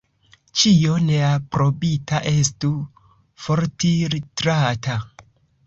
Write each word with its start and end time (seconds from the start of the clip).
Ĉio 0.61 0.95
neaprobita 1.09 2.23
estu 2.33 2.73
forfiltrata. 3.47 4.99